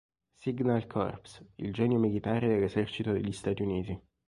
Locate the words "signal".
0.33-0.87